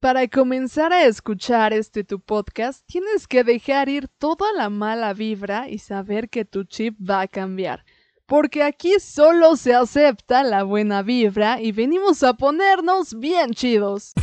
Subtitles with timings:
[0.00, 5.68] Para comenzar a escuchar este tu podcast, tienes que dejar ir toda la mala vibra
[5.68, 7.84] y saber que tu chip va a cambiar.
[8.24, 14.14] Porque aquí solo se acepta la buena vibra y venimos a ponernos bien chidos.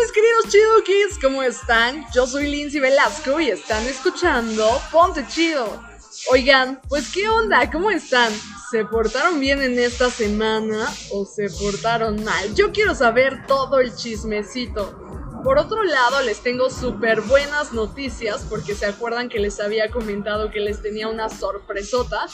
[0.00, 1.18] Mis queridos Chidukis?
[1.20, 2.06] ¿Cómo están?
[2.12, 5.82] Yo soy Lindsay Velasco y están escuchando Ponte Chido.
[6.30, 7.70] Oigan, pues ¿qué onda?
[7.70, 8.32] ¿Cómo están?
[8.70, 12.54] ¿Se portaron bien en esta semana o se portaron mal?
[12.54, 15.21] Yo quiero saber todo el chismecito.
[15.42, 20.52] Por otro lado, les tengo súper buenas noticias porque se acuerdan que les había comentado
[20.52, 22.26] que les tenía una sorpresota.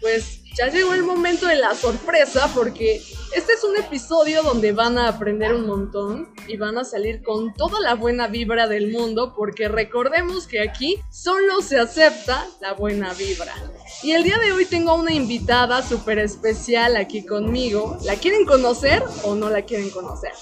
[0.00, 2.96] Pues ya llegó el momento de la sorpresa porque
[3.32, 7.54] este es un episodio donde van a aprender un montón y van a salir con
[7.54, 13.14] toda la buena vibra del mundo porque recordemos que aquí solo se acepta la buena
[13.14, 13.54] vibra.
[14.02, 17.96] Y el día de hoy tengo una invitada súper especial aquí conmigo.
[18.02, 20.32] ¿La quieren conocer o no la quieren conocer?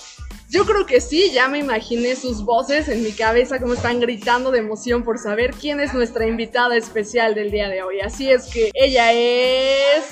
[0.55, 4.53] Yo creo que sí, ya me imaginé sus voces en mi cabeza como están gritando
[4.53, 7.99] de emoción por saber quién es nuestra invitada especial del día de hoy.
[7.99, 10.05] Así es que ella es...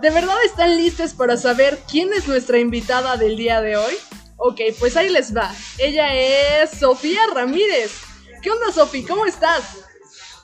[0.00, 3.92] ¿De verdad están listas para saber quién es nuestra invitada del día de hoy?
[4.38, 5.54] Ok, pues ahí les va.
[5.76, 7.92] Ella es Sofía Ramírez.
[8.40, 9.04] ¿Qué onda, Sofía?
[9.06, 9.84] ¿Cómo estás?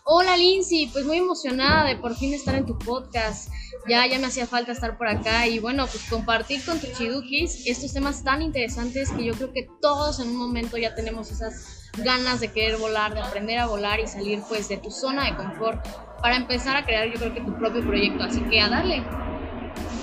[0.05, 0.91] Hola, Lindsay.
[0.93, 3.49] Pues muy emocionada de por fin estar en tu podcast.
[3.89, 7.67] Ya, ya me hacía falta estar por acá y bueno, pues compartir con tus chidukis
[7.67, 11.89] estos temas tan interesantes que yo creo que todos en un momento ya tenemos esas
[11.99, 15.37] ganas de querer volar, de aprender a volar y salir pues de tu zona de
[15.37, 15.87] confort
[16.21, 18.25] para empezar a crear yo creo que tu propio proyecto.
[18.25, 19.05] Así que a darle.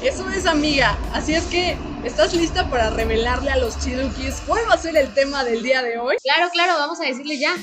[0.02, 0.98] Eso es, amiga.
[1.14, 5.14] Así es que, ¿estás lista para revelarle a los chidukis cuál va a ser el
[5.14, 6.18] tema del día de hoy?
[6.22, 7.56] Claro, claro, vamos a decirle ya.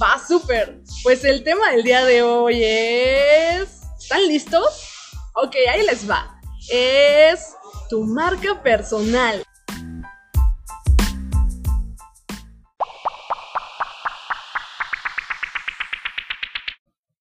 [0.00, 0.82] Va, súper.
[1.02, 3.80] Pues el tema del día de hoy es...
[3.98, 4.91] ¿Están listos?
[5.34, 6.38] Ok, ahí les va.
[6.70, 7.56] Es
[7.88, 9.42] tu marca personal.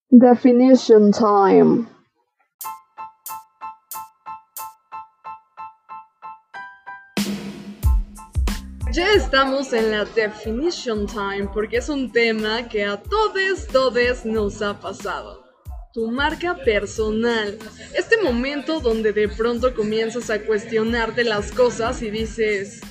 [0.09, 1.88] Definition time.
[8.91, 14.61] Ya estamos en la definition time porque es un tema que a todos, todos nos
[14.61, 15.41] ha pasado.
[15.94, 17.57] Tu marca personal.
[17.94, 22.81] Este momento donde de pronto comienzas a cuestionarte las cosas y dices,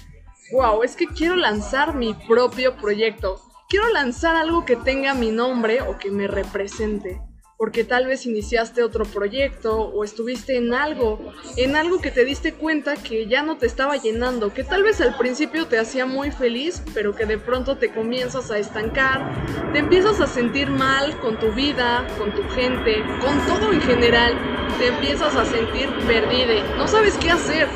[0.53, 3.41] wow, es que quiero lanzar mi propio proyecto.
[3.69, 7.21] Quiero lanzar algo que tenga mi nombre o que me represente
[7.61, 11.21] porque tal vez iniciaste otro proyecto o estuviste en algo,
[11.59, 14.99] en algo que te diste cuenta que ya no te estaba llenando, que tal vez
[15.03, 19.45] al principio te hacía muy feliz, pero que de pronto te comienzas a estancar,
[19.75, 24.39] te empiezas a sentir mal con tu vida, con tu gente, con todo en general,
[24.79, 27.69] te empiezas a sentir perdida, no sabes qué hacer.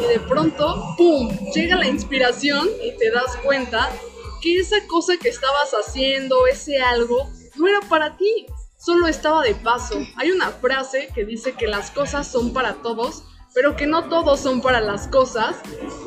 [0.00, 3.90] Y de pronto, ¡pum!, llega la inspiración y te das cuenta
[4.42, 8.46] que esa cosa que estabas haciendo, ese algo, no era para ti,
[8.78, 9.98] solo estaba de paso.
[10.16, 13.24] Hay una frase que dice que las cosas son para todos,
[13.54, 15.56] pero que no todos son para las cosas.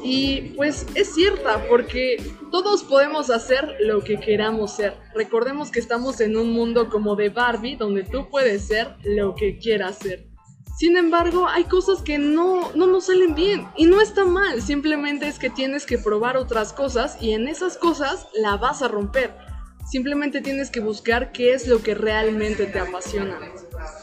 [0.04, 2.18] Y pues es cierta, porque
[2.50, 4.98] todos podemos hacer lo que queramos ser.
[5.14, 9.60] Recordemos que estamos en un mundo como de Barbie, donde tú puedes ser lo que
[9.60, 10.32] quieras ser.
[10.78, 15.28] Sin embargo, hay cosas que no, no nos salen bien y no está mal, simplemente
[15.28, 19.51] es que tienes que probar otras cosas y en esas cosas la vas a romper
[19.90, 23.40] Simplemente tienes que buscar qué es lo que realmente te apasiona.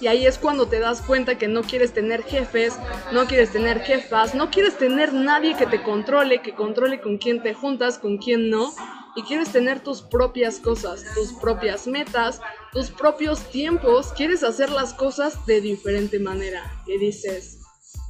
[0.01, 2.79] Y ahí es cuando te das cuenta que no quieres tener jefes,
[3.13, 7.43] no quieres tener jefas, no quieres tener nadie que te controle, que controle con quién
[7.43, 8.73] te juntas, con quién no.
[9.17, 12.41] Y quieres tener tus propias cosas, tus propias metas,
[12.73, 14.13] tus propios tiempos.
[14.13, 16.71] Quieres hacer las cosas de diferente manera.
[16.87, 17.61] Y dices,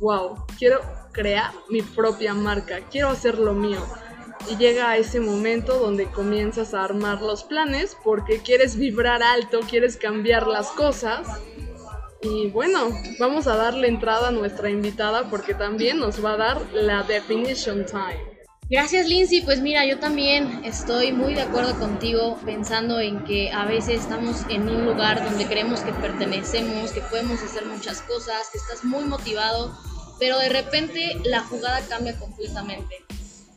[0.01, 0.81] wow, quiero
[1.13, 3.81] crear mi propia marca, quiero hacer lo mío
[4.51, 9.61] y llega a ese momento donde comienzas a armar los planes porque quieres vibrar alto,
[9.69, 11.27] quieres cambiar las cosas.
[12.23, 16.61] Y bueno, vamos a darle entrada a nuestra invitada porque también nos va a dar
[16.73, 18.39] la definition time.
[18.71, 23.65] Gracias Lindsay, pues mira, yo también estoy muy de acuerdo contigo pensando en que a
[23.65, 28.59] veces estamos en un lugar donde creemos que pertenecemos, que podemos hacer muchas cosas, que
[28.59, 29.75] estás muy motivado,
[30.19, 33.07] pero de repente la jugada cambia completamente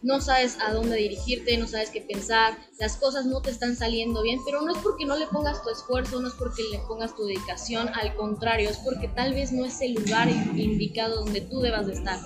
[0.02, 4.22] no sabes a dónde dirigirte, no sabes qué pensar, las cosas no te están saliendo
[4.24, 7.16] bien, pero no es porque no le pongas tu esfuerzo, no es porque le pongas
[7.16, 11.62] tu dedicación, al contrario, es porque tal vez no es el lugar indicado donde tú
[11.62, 12.20] debas de estar.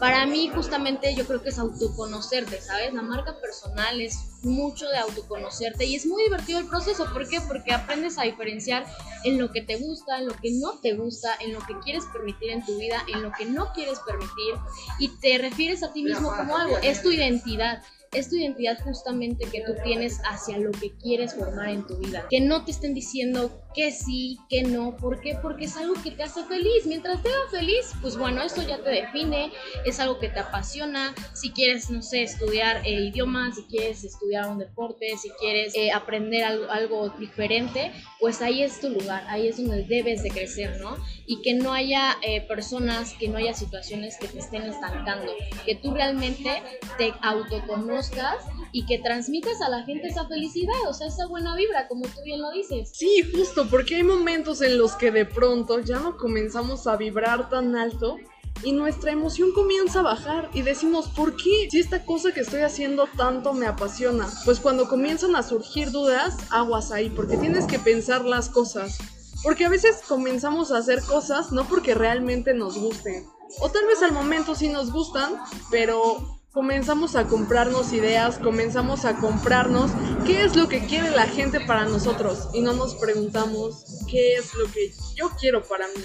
[0.00, 2.94] Para mí justamente yo creo que es autoconocerte, ¿sabes?
[2.94, 7.04] La marca personal es mucho de autoconocerte y es muy divertido el proceso.
[7.12, 7.38] ¿Por qué?
[7.42, 8.86] Porque aprendes a diferenciar
[9.24, 12.04] en lo que te gusta, en lo que no te gusta, en lo que quieres
[12.06, 14.54] permitir en tu vida, en lo que no quieres permitir
[14.98, 16.78] y te refieres a ti mismo como algo.
[16.78, 17.82] Es tu identidad
[18.12, 22.26] es tu identidad justamente que tú tienes hacia lo que quieres formar en tu vida.
[22.28, 24.96] Que no te estén diciendo que sí, que no.
[24.96, 25.36] ¿Por qué?
[25.40, 26.86] Porque es algo que te hace feliz.
[26.86, 29.52] Mientras te haga feliz, pues bueno, esto ya te define,
[29.84, 31.14] es algo que te apasiona.
[31.34, 35.92] Si quieres, no sé, estudiar eh, idiomas, si quieres estudiar un deporte, si quieres eh,
[35.92, 40.80] aprender algo, algo diferente, pues ahí es tu lugar, ahí es donde debes de crecer,
[40.80, 40.96] ¿no?
[41.26, 45.32] Y que no haya eh, personas, que no haya situaciones que te estén estancando,
[45.64, 46.62] que tú realmente
[46.98, 48.36] te autoconozcas
[48.72, 52.22] y que transmites a la gente esa felicidad, o sea, esa buena vibra, como tú
[52.24, 52.90] bien lo dices.
[52.94, 57.48] Sí, justo, porque hay momentos en los que de pronto ya no comenzamos a vibrar
[57.48, 58.16] tan alto
[58.62, 61.68] y nuestra emoción comienza a bajar y decimos, ¿por qué?
[61.70, 64.28] Si esta cosa que estoy haciendo tanto me apasiona.
[64.44, 68.98] Pues cuando comienzan a surgir dudas, aguas ahí, porque tienes que pensar las cosas.
[69.42, 73.26] Porque a veces comenzamos a hacer cosas no porque realmente nos gusten.
[73.60, 75.36] O tal vez al momento sí nos gustan,
[75.70, 79.90] pero comenzamos a comprarnos ideas, comenzamos a comprarnos
[80.26, 84.54] qué es lo que quiere la gente para nosotros y no nos preguntamos qué es
[84.54, 86.02] lo que yo quiero para mí.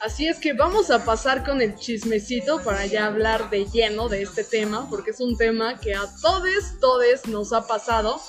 [0.00, 4.22] Así es que vamos a pasar con el chismecito para ya hablar de lleno de
[4.22, 8.20] este tema, porque es un tema que a todos, todes nos ha pasado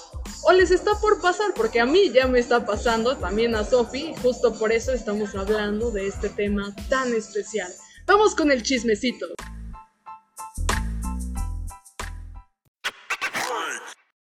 [0.44, 4.16] o les está por pasar, porque a mí ya me está pasando, también a Sofi,
[4.22, 7.72] justo por eso estamos hablando de este tema tan especial.
[8.06, 9.28] Vamos con el chismecito.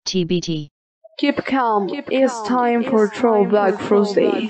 [0.06, 0.70] TBT.
[1.18, 1.90] Keep calm.
[1.90, 4.50] It's time for Throwback Thursday.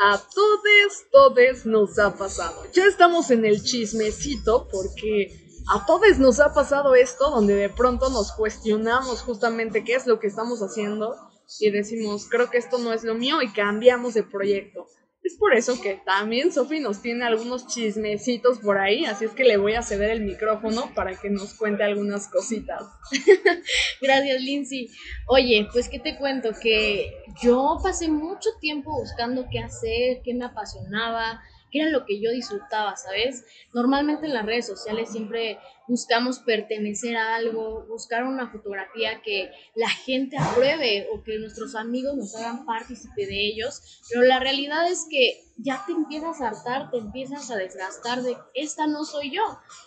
[0.00, 2.62] A todos, todos nos ha pasado.
[2.72, 8.08] Ya estamos en el chismecito porque a todos nos ha pasado esto donde de pronto
[8.10, 11.14] nos cuestionamos justamente qué es lo que estamos haciendo
[11.60, 14.86] y decimos, creo que esto no es lo mío y cambiamos de proyecto.
[15.22, 19.44] Es por eso que también Sofi nos tiene algunos chismecitos por ahí, así es que
[19.44, 22.82] le voy a ceder el micrófono para que nos cuente algunas cositas.
[24.00, 24.90] Gracias, Lindsay.
[25.28, 30.44] Oye, pues qué te cuento que yo pasé mucho tiempo buscando qué hacer, qué me
[30.44, 31.40] apasionaba,
[31.72, 33.44] qué era lo que yo disfrutaba, ¿sabes?
[33.72, 35.58] Normalmente en las redes sociales siempre
[35.88, 42.14] buscamos pertenecer a algo, buscar una fotografía que la gente apruebe o que nuestros amigos
[42.16, 46.90] nos hagan partícipe de ellos, pero la realidad es que ya te empiezas a hartar,
[46.90, 49.42] te empiezas a desgastar de esta no soy yo.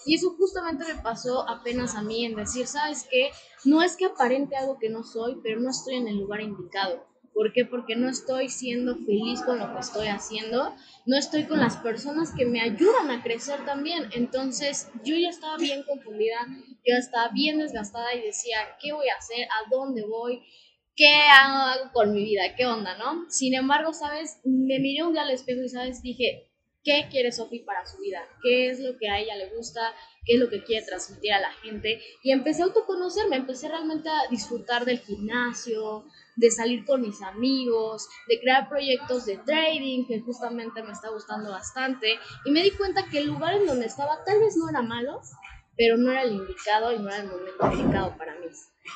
[0.06, 3.30] Y eso justamente me pasó apenas a mí en decir, ¿sabes qué?
[3.64, 7.15] No es que aparente algo que no soy, pero no estoy en el lugar indicado.
[7.36, 7.66] ¿Por qué?
[7.66, 10.74] Porque no estoy siendo feliz con lo que estoy haciendo,
[11.06, 14.08] no estoy con las personas que me ayudan a crecer también.
[14.14, 16.48] Entonces yo ya estaba bien confundida,
[16.86, 19.46] yo estaba bien desgastada y decía, ¿qué voy a hacer?
[19.50, 20.42] ¿A dónde voy?
[20.96, 22.56] ¿Qué hago con mi vida?
[22.56, 23.30] ¿Qué onda, no?
[23.30, 24.40] Sin embargo, ¿sabes?
[24.46, 26.02] Me miré un día al espejo y, ¿sabes?
[26.02, 26.50] Dije,
[26.86, 28.22] ¿qué quiere Sophie para su vida?
[28.42, 29.94] ¿Qué es lo que a ella le gusta?
[30.24, 32.02] ¿Qué es lo que quiere transmitir a la gente?
[32.24, 36.06] Y empecé a autoconocerme, empecé realmente a disfrutar del gimnasio,
[36.36, 41.52] de salir con mis amigos, de crear proyectos de trading, que justamente me está gustando
[41.52, 42.20] bastante.
[42.46, 45.22] Y me di cuenta que el lugar en donde estaba tal vez no era malo,
[45.78, 48.48] pero no era el indicado y no era el momento indicado para mí.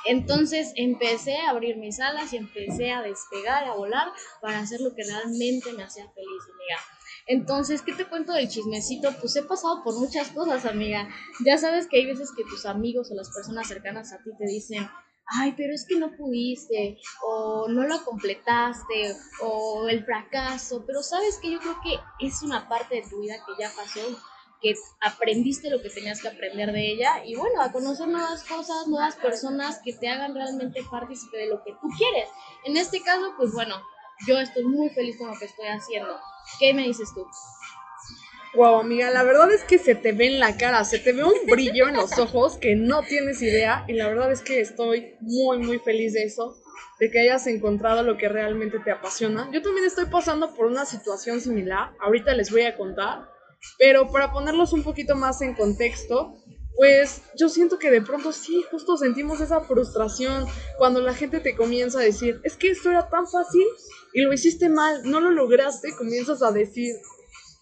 [0.06, 4.12] Entonces empecé a abrir mis alas y empecé a despegar, a volar
[4.42, 6.80] para hacer lo que realmente me hacía feliz, amiga.
[7.28, 9.12] Entonces, ¿qué te cuento del chismecito?
[9.20, 11.08] Pues he pasado por muchas cosas, amiga.
[11.46, 14.46] Ya sabes que hay veces que tus amigos o las personas cercanas a ti te
[14.46, 14.90] dicen,
[15.38, 21.38] ay, pero es que no pudiste, o no lo completaste, o el fracaso, pero sabes
[21.42, 24.02] que yo creo que es una parte de tu vida que ya pasó,
[24.62, 28.88] que aprendiste lo que tenías que aprender de ella, y bueno, a conocer nuevas cosas,
[28.88, 32.30] nuevas personas que te hagan realmente partícipe de lo que tú quieres.
[32.66, 33.76] En este caso, pues bueno,
[34.28, 36.20] yo estoy muy feliz con lo que estoy haciendo.
[36.60, 37.26] ¿Qué me dices tú?
[38.56, 41.24] Wow, amiga, la verdad es que se te ve en la cara, se te ve
[41.24, 45.14] un brillo en los ojos que no tienes idea y la verdad es que estoy
[45.22, 46.56] muy, muy feliz de eso,
[47.00, 49.48] de que hayas encontrado lo que realmente te apasiona.
[49.54, 53.30] Yo también estoy pasando por una situación similar, ahorita les voy a contar,
[53.78, 56.34] pero para ponerlos un poquito más en contexto,
[56.76, 60.48] pues yo siento que de pronto sí, justo sentimos esa frustración
[60.80, 63.66] cuando la gente te comienza a decir, es que esto era tan fácil
[64.14, 66.96] y lo hiciste mal, no lo lograste, comienzas a decir,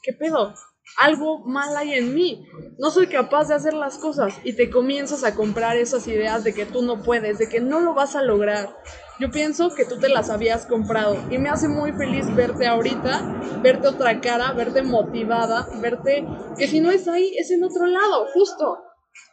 [0.02, 0.56] ¿qué pedo?
[0.96, 2.48] Algo mal hay en mí,
[2.80, 6.54] no soy capaz de hacer las cosas y te comienzas a comprar esas ideas de
[6.54, 8.76] que tú no puedes, de que no lo vas a lograr.
[9.20, 13.60] yo pienso que tú te las habías comprado y me hace muy feliz verte ahorita,
[13.62, 16.26] verte otra cara, verte motivada, verte
[16.58, 18.78] que si no es ahí, es en otro lado, justo.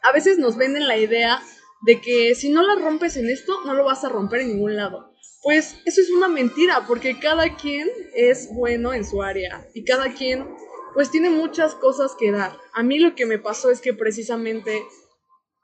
[0.03, 1.41] A veces nos venden la idea
[1.85, 4.77] de que si no la rompes en esto, no lo vas a romper en ningún
[4.77, 5.13] lado.
[5.43, 10.15] Pues eso es una mentira, porque cada quien es bueno en su área y cada
[10.15, 10.47] quien
[10.95, 12.57] pues tiene muchas cosas que dar.
[12.73, 14.85] A mí lo que me pasó es que precisamente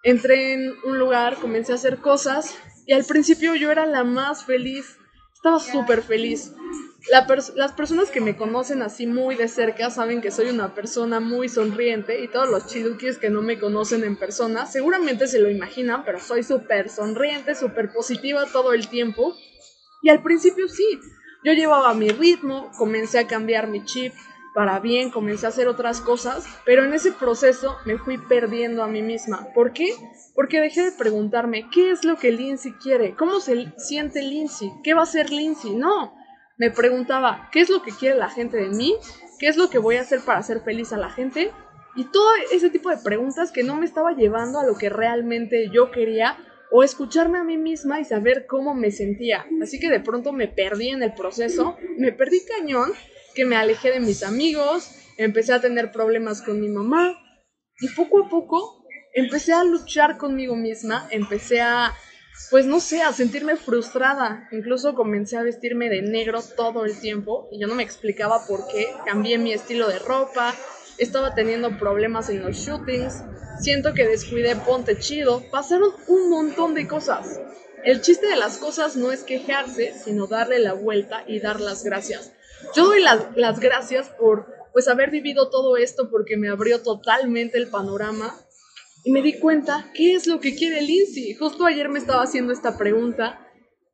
[0.02, 2.56] entré en un lugar, comencé a hacer cosas
[2.86, 4.96] y al principio yo era la más feliz,
[5.34, 6.52] estaba súper feliz.
[7.54, 11.48] las personas que me conocen así muy de cerca saben que soy una persona muy
[11.48, 16.04] sonriente y todos los chidukis que no me conocen en persona seguramente se lo imaginan,
[16.04, 19.34] pero soy súper sonriente, súper positiva todo el tiempo.
[20.02, 20.98] Y al principio sí,
[21.44, 24.12] yo llevaba mi ritmo, comencé a cambiar mi chip,
[24.54, 28.88] para bien, comencé a hacer otras cosas, pero en ese proceso me fui perdiendo a
[28.88, 29.48] mí misma.
[29.54, 29.94] ¿Por qué?
[30.34, 34.94] Porque dejé de preguntarme qué es lo que Lindsay quiere, cómo se siente Lindsay, qué
[34.94, 35.74] va a ser Lindsay.
[35.74, 36.14] No,
[36.56, 38.94] me preguntaba qué es lo que quiere la gente de mí,
[39.38, 41.52] qué es lo que voy a hacer para hacer feliz a la gente
[41.96, 45.70] y todo ese tipo de preguntas que no me estaba llevando a lo que realmente
[45.70, 46.36] yo quería
[46.70, 49.44] o escucharme a mí misma y saber cómo me sentía.
[49.60, 52.92] Así que de pronto me perdí en el proceso, me perdí cañón
[53.34, 57.18] que me alejé de mis amigos, empecé a tener problemas con mi mamá
[57.80, 58.84] y poco a poco
[59.14, 61.94] empecé a luchar conmigo misma, empecé a,
[62.50, 67.48] pues no sé, a sentirme frustrada, incluso comencé a vestirme de negro todo el tiempo
[67.50, 70.54] y yo no me explicaba por qué, cambié mi estilo de ropa,
[70.98, 73.22] estaba teniendo problemas en los shootings,
[73.60, 77.40] siento que descuidé Ponte Chido, pasaron un montón de cosas.
[77.82, 81.82] El chiste de las cosas no es quejarse, sino darle la vuelta y dar las
[81.82, 82.32] gracias.
[82.74, 87.68] Yo doy las, gracias por pues haber vivido todo esto porque me abrió totalmente el
[87.68, 88.34] panorama
[89.04, 91.34] y me di cuenta qué es lo que quiere Lindsay.
[91.34, 93.46] Justo ayer me estaba haciendo esta pregunta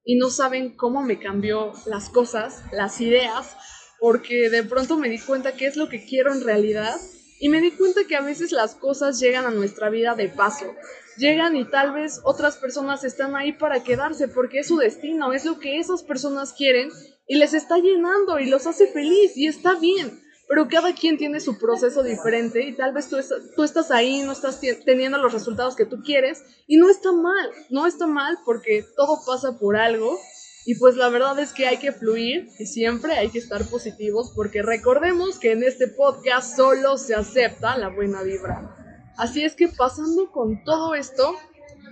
[0.05, 3.57] y no saben cómo me cambió las cosas, las ideas,
[3.99, 6.95] porque de pronto me di cuenta qué es lo que quiero en realidad
[7.39, 10.75] y me di cuenta que a veces las cosas llegan a nuestra vida de paso.
[11.19, 15.45] Llegan y tal vez otras personas están ahí para quedarse porque es su destino, es
[15.45, 16.91] lo que esas personas quieren
[17.27, 20.23] y les está llenando y los hace feliz y está bien.
[20.49, 23.17] Pero cada quien tiene su proceso diferente y tal vez tú,
[23.65, 27.85] estás ahí, no estás teniendo los resultados que tú quieres y no está mal, no
[27.85, 30.17] está mal porque todo pasa por algo
[30.65, 34.33] y pues la verdad es que hay que fluir y siempre hay que estar positivos
[34.37, 38.73] porque recordemos que en este podcast solo se acepta la buena vibra.
[39.17, 41.35] Así es que pasando con todo esto,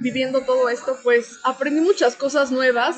[0.01, 2.97] viviendo todo esto, pues aprendí muchas cosas nuevas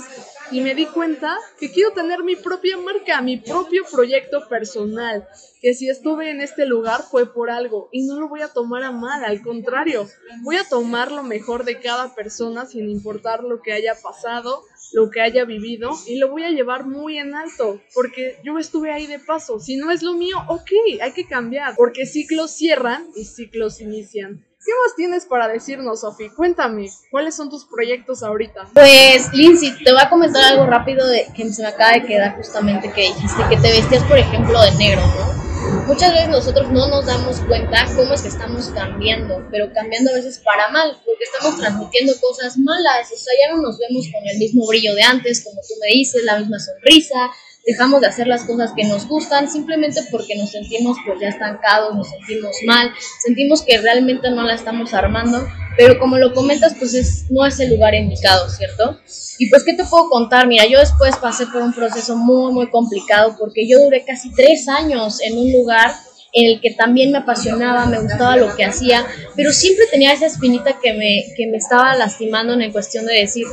[0.51, 5.27] y me di cuenta que quiero tener mi propia marca, mi propio proyecto personal,
[5.61, 8.83] que si estuve en este lugar fue por algo y no lo voy a tomar
[8.83, 10.09] a mal, al contrario,
[10.43, 14.63] voy a tomar lo mejor de cada persona sin importar lo que haya pasado,
[14.93, 18.93] lo que haya vivido y lo voy a llevar muy en alto, porque yo estuve
[18.93, 23.07] ahí de paso, si no es lo mío, ok, hay que cambiar, porque ciclos cierran
[23.17, 24.47] y ciclos inician.
[24.67, 26.29] ¿Qué más tienes para decirnos, Sofi?
[26.29, 28.67] Cuéntame, ¿cuáles son tus proyectos ahorita?
[28.75, 32.35] Pues, Lindsay, te voy a comentar algo rápido de que se me acaba de quedar
[32.35, 35.87] justamente que dijiste que te vestías, por ejemplo, de negro, ¿no?
[35.87, 40.15] Muchas veces nosotros no nos damos cuenta cómo es que estamos cambiando, pero cambiando a
[40.15, 44.27] veces para mal, porque estamos transmitiendo cosas malas, o sea, ya no nos vemos con
[44.27, 47.31] el mismo brillo de antes, como tú me dices, la misma sonrisa,
[47.67, 51.95] dejamos de hacer las cosas que nos gustan simplemente porque nos sentimos pues ya estancados,
[51.95, 52.93] nos sentimos mal,
[53.25, 55.47] sentimos que realmente no la estamos armando,
[55.77, 59.01] pero como lo comentas pues es, no es el lugar indicado, ¿cierto?
[59.39, 60.47] Y pues, ¿qué te puedo contar?
[60.47, 64.69] Mira, yo después pasé por un proceso muy, muy complicado porque yo duré casi tres
[64.69, 65.93] años en un lugar
[66.33, 70.27] en el que también me apasionaba, me gustaba lo que hacía, pero siempre tenía esa
[70.27, 73.47] espinita que me, que me estaba lastimando en cuestión de decir,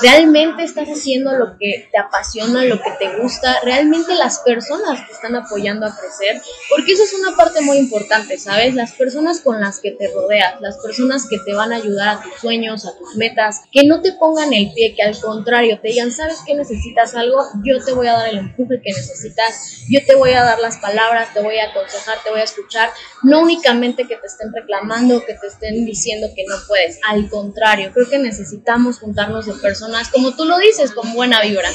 [0.00, 3.60] ¿realmente estás haciendo lo que te apasiona, lo que te gusta?
[3.64, 6.40] ¿Realmente las personas te están apoyando a crecer?
[6.70, 8.74] Porque eso es una parte muy importante, ¿sabes?
[8.74, 12.22] Las personas con las que te rodeas, las personas que te van a ayudar a
[12.22, 15.88] tus sueños, a tus metas, que no te pongan el pie, que al contrario te
[15.88, 17.42] digan, ¿sabes que necesitas algo?
[17.64, 20.78] Yo te voy a dar el empuje que necesitas, yo te voy a dar las
[20.78, 22.90] palabras, te voy a aconsejar, te voy a escuchar,
[23.22, 27.90] no únicamente que te estén reclamando, que te estén diciendo que no puedes, al contrario,
[27.92, 31.68] creo que necesitamos juntarnos de personas, como tú lo dices, con buena vibra.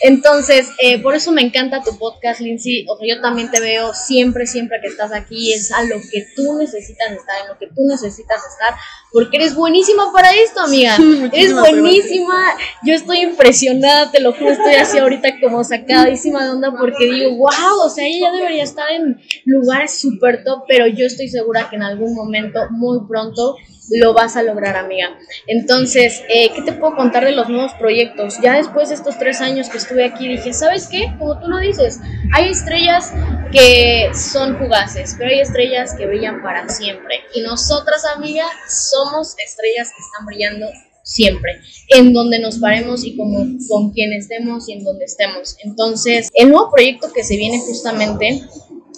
[0.00, 2.86] Entonces, eh, por eso me encanta tu podcast, Lindsay.
[2.88, 6.26] O sea, yo también te veo siempre, siempre que estás aquí, es a lo que
[6.36, 8.74] tú necesitas estar, en lo que tú necesitas estar,
[9.12, 10.96] porque eres buenísima para esto, amiga.
[11.32, 12.56] eres buenísima.
[12.84, 17.36] Yo estoy impresionada, te lo juro, estoy así ahorita como sacadísima de onda porque digo,
[17.36, 21.68] wow, o sea, ella ya debería estar en lugares súper top, pero yo estoy segura
[21.70, 23.54] que en algún momento, muy pronto,
[23.90, 25.18] lo vas a lograr, amiga.
[25.46, 28.38] Entonces, eh, ¿qué te puedo contar de los nuevos proyectos?
[28.42, 31.14] Ya después de estos tres años que estuve aquí, dije, ¿sabes qué?
[31.18, 32.00] Como tú lo dices,
[32.32, 33.12] hay estrellas
[33.52, 37.20] que son fugaces, pero hay estrellas que brillan para siempre.
[37.34, 40.66] Y nosotras, amiga, somos estrellas que están brillando
[41.08, 41.52] siempre,
[41.88, 45.56] en donde nos paremos y como, con quien estemos y en donde estemos.
[45.64, 48.42] Entonces, el nuevo proyecto que se viene justamente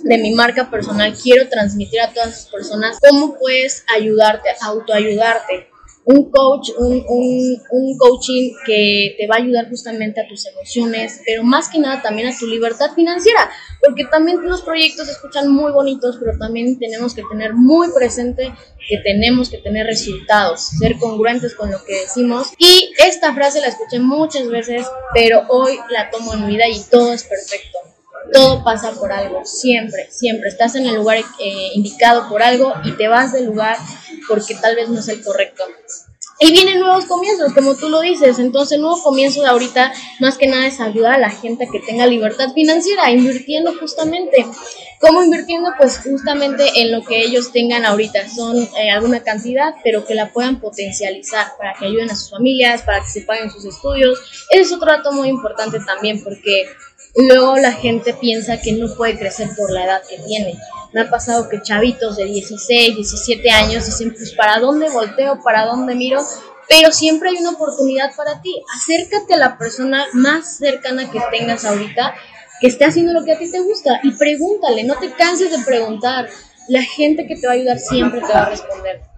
[0.03, 5.69] de mi marca personal, quiero transmitir a todas las personas cómo puedes ayudarte, autoayudarte.
[6.03, 7.05] Un coach, un,
[7.71, 12.01] un, coaching que te va a ayudar justamente a tus emociones, pero más que nada
[12.01, 13.51] también a tu libertad financiera,
[13.85, 18.53] porque también los proyectos se escuchan muy bonitos, pero también tenemos que tener muy presente
[18.89, 22.49] que tenemos que tener resultados, ser congruentes con lo que decimos.
[22.59, 27.13] Y esta frase la escuché muchas veces, pero hoy la tomo en vida y todo
[27.13, 27.90] es perfecto
[28.33, 30.49] todo pasa por algo, siempre, siempre.
[30.49, 33.77] Estás en el lugar eh, indicado por algo y te vas del lugar
[34.29, 35.65] porque tal vez no es el correcto.
[36.43, 38.39] Y vienen nuevos comienzos, como tú lo dices.
[38.39, 41.81] Entonces, el nuevo comienzo de ahorita, más que nada, es ayudar a la gente que
[41.81, 44.47] tenga libertad financiera, invirtiendo justamente.
[45.01, 45.71] ¿Cómo invirtiendo?
[45.77, 48.27] Pues justamente en lo que ellos tengan ahorita.
[48.27, 52.83] Son eh, alguna cantidad, pero que la puedan potencializar para que ayuden a sus familias,
[52.83, 54.19] para que se paguen sus estudios.
[54.49, 56.71] Ese es otro dato muy importante también, porque
[57.15, 60.59] luego la gente piensa que no puede crecer por la edad que tiene.
[60.93, 65.67] Me ha pasado que chavitos de 16, 17 años dicen, pues para dónde volteo, para
[65.67, 66.21] dónde miro,
[66.69, 68.61] pero siempre hay una oportunidad para ti.
[68.77, 72.15] Acércate a la persona más cercana que tengas ahorita
[72.61, 75.65] que esté haciendo lo que a ti te gusta y pregúntale, no te canses de
[75.65, 76.29] preguntar.
[76.69, 79.10] La gente que te va a ayudar siempre te va a responder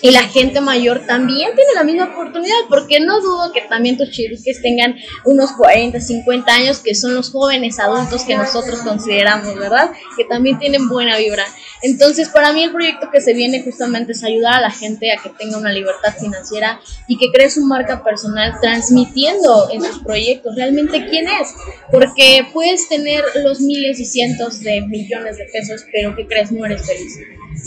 [0.00, 4.10] y la gente mayor también tiene la misma oportunidad, porque no dudo que también tus
[4.10, 9.90] chiruques tengan unos 40, 50 años, que son los jóvenes adultos que nosotros consideramos, ¿verdad?
[10.16, 11.44] Que también tienen buena vibra.
[11.82, 15.22] Entonces, para mí el proyecto que se viene justamente es ayudar a la gente a
[15.22, 20.56] que tenga una libertad financiera y que cree su marca personal transmitiendo en sus proyectos
[20.56, 21.54] realmente quién es.
[21.90, 26.64] Porque puedes tener los miles y cientos de millones de pesos, pero que crees no
[26.66, 27.18] eres feliz.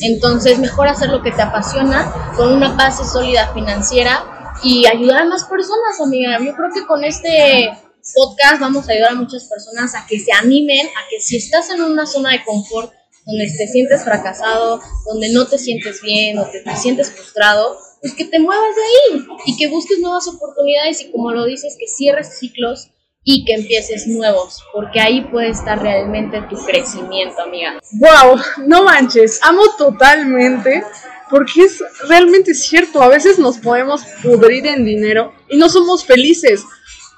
[0.02, 5.26] Entonces, mejor hacer lo que te apasiona con una base sólida financiera y ayudar a
[5.26, 6.38] más personas, amiga.
[6.40, 7.72] Yo creo que con este
[8.14, 11.70] podcast vamos a ayudar a muchas personas a que se animen, a que si estás
[11.70, 12.92] en una zona de confort
[13.26, 18.14] donde te sientes fracasado, donde no te sientes bien o te, te sientes frustrado, pues
[18.14, 21.88] que te muevas de ahí y que busques nuevas oportunidades y como lo dices, que
[21.88, 22.90] cierres ciclos
[23.24, 27.80] y que empieces nuevos, porque ahí puede estar realmente tu crecimiento, amiga.
[27.94, 30.84] Wow, no manches, amo totalmente,
[31.30, 36.64] porque es realmente cierto, a veces nos podemos pudrir en dinero y no somos felices.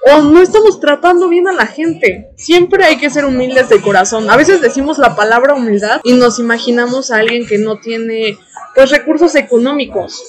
[0.06, 2.32] O no estamos tratando bien a la gente.
[2.36, 4.30] Siempre hay que ser humildes de corazón.
[4.30, 8.38] A veces decimos la palabra humildad y nos imaginamos a alguien que no tiene
[8.76, 10.22] pues recursos económicos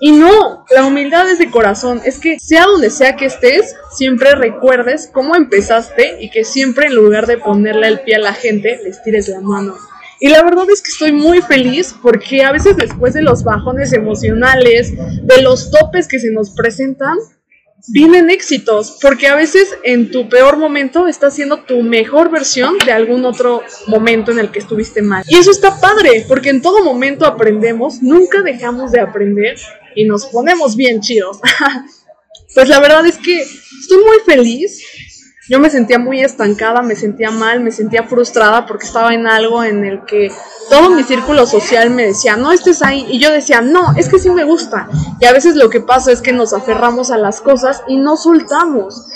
[0.00, 2.00] y no, la humildad es de corazón.
[2.04, 6.94] Es que sea donde sea que estés, siempre recuerdes cómo empezaste y que siempre en
[6.94, 9.76] lugar de ponerle el pie a la gente, les tires la mano.
[10.20, 13.92] Y la verdad es que estoy muy feliz porque a veces después de los bajones
[13.92, 17.18] emocionales, de los topes que se nos presentan,
[17.86, 22.92] vienen éxitos, porque a veces en tu peor momento estás siendo tu mejor versión de
[22.92, 25.24] algún otro momento en el que estuviste mal.
[25.28, 29.58] Y eso está padre, porque en todo momento aprendemos, nunca dejamos de aprender
[29.94, 31.38] y nos ponemos bien chidos.
[32.54, 34.82] pues la verdad es que estoy muy feliz
[35.48, 39.62] yo me sentía muy estancada, me sentía mal, me sentía frustrada porque estaba en algo
[39.62, 40.32] en el que
[40.70, 43.06] todo mi círculo social me decía, no estés ahí.
[43.10, 44.88] Y yo decía, no, es que sí me gusta.
[45.20, 48.16] Y a veces lo que pasa es que nos aferramos a las cosas y no
[48.16, 49.06] soltamos.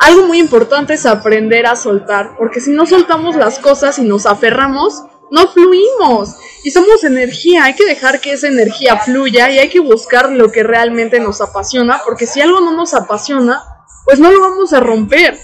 [0.00, 4.26] Algo muy importante es aprender a soltar, porque si no soltamos las cosas y nos
[4.26, 6.34] aferramos, no fluimos.
[6.62, 10.50] Y somos energía, hay que dejar que esa energía fluya y hay que buscar lo
[10.50, 13.62] que realmente nos apasiona, porque si algo no nos apasiona,
[14.04, 15.38] pues no lo vamos a romper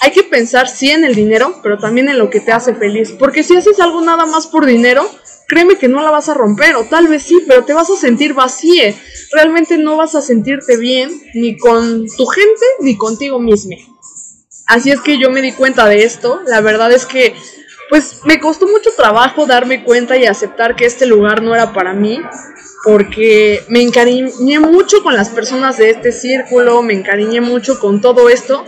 [0.00, 3.12] hay que pensar sí en el dinero, pero también en lo que te hace feliz.
[3.18, 5.08] Porque si haces algo nada más por dinero,
[5.46, 7.96] créeme que no la vas a romper, o tal vez sí, pero te vas a
[7.96, 8.96] sentir vacíe.
[9.32, 13.76] Realmente no vas a sentirte bien ni con tu gente ni contigo mismo.
[14.66, 16.40] Así es que yo me di cuenta de esto.
[16.46, 17.34] La verdad es que,
[17.90, 21.92] pues, me costó mucho trabajo darme cuenta y aceptar que este lugar no era para
[21.92, 22.20] mí.
[22.82, 28.30] Porque me encariñé mucho con las personas de este círculo, me encariñé mucho con todo
[28.30, 28.64] esto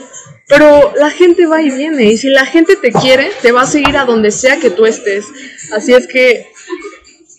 [0.52, 3.66] pero la gente va y viene y si la gente te quiere, te va a
[3.66, 5.24] seguir a donde sea que tú estés.
[5.74, 6.46] Así es que,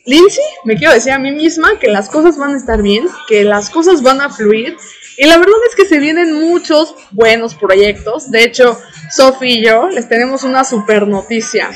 [0.06, 3.44] Lindsay, me quiero decir a mí misma que las cosas van a estar bien, que
[3.44, 4.76] las cosas van a fluir.
[5.16, 8.32] Y la verdad es que se vienen muchos buenos proyectos.
[8.32, 8.80] De hecho,
[9.12, 11.70] Sophie y yo les tenemos una super noticia.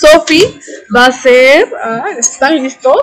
[0.00, 0.60] Sofi
[0.94, 1.72] va a ser.
[1.80, 3.02] Ah, ¿Están listos?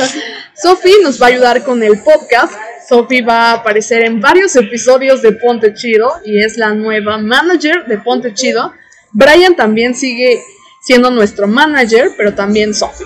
[0.54, 2.54] Sofi nos va a ayudar con el podcast.
[2.90, 7.86] Sofi va a aparecer en varios episodios de Ponte Chido y es la nueva manager
[7.86, 8.72] de Ponte Chido.
[9.12, 10.42] Brian también sigue
[10.82, 13.04] siendo nuestro manager, pero también Sofi.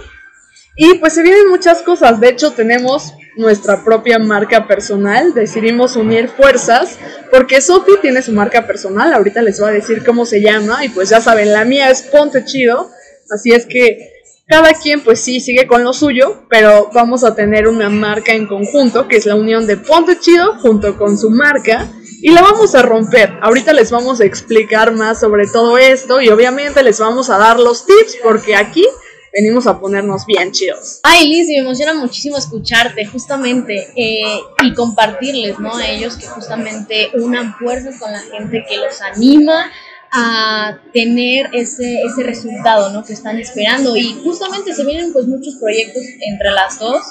[0.75, 2.18] Y pues se vienen muchas cosas.
[2.18, 5.35] De hecho, tenemos nuestra propia marca personal.
[5.35, 6.99] Decidimos unir fuerzas
[7.31, 9.12] porque Sofi tiene su marca personal.
[9.12, 10.83] Ahorita les voy a decir cómo se llama.
[10.83, 12.90] Y pues ya saben, la mía es Ponte Chido.
[13.31, 14.13] Así es que
[14.46, 18.46] cada quien pues sí sigue con lo suyo, pero vamos a tener una marca en
[18.46, 21.88] conjunto, que es la unión de Ponte Chido junto con su marca.
[22.20, 23.35] Y la vamos a romper.
[23.42, 27.61] Ahorita les vamos a explicar más sobre todo esto y obviamente les vamos a dar
[27.61, 28.87] los tips porque aquí
[29.35, 31.00] venimos a ponernos bien chidos.
[31.02, 35.76] Ay, Liz, me emociona muchísimo escucharte, justamente, eh, y compartirles, ¿no?
[35.76, 39.70] A ellos que justamente unan fuerzas con la gente que los anima
[40.14, 43.05] a tener ese, ese resultado, ¿no?
[43.05, 43.96] Que están esperando.
[43.96, 47.03] Y justamente se vienen pues muchos proyectos entre las dos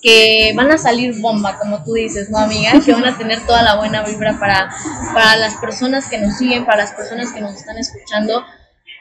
[0.00, 2.72] que van a salir bomba, como tú dices, ¿no, amiga?
[2.84, 4.72] Que van a tener toda la buena vibra para,
[5.12, 8.42] para las personas que nos siguen, para las personas que nos están escuchando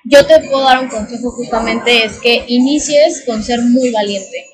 [0.03, 4.47] yo te puedo dar un consejo justamente es que inicies con ser muy valiente.